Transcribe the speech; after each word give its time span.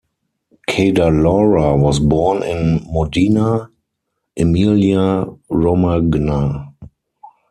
Cadalora 0.67 1.79
was 1.79 1.99
born 1.99 2.41
in 2.41 2.83
Modena, 2.91 3.69
Emilia 4.35 5.25
Romagna. 5.47 6.73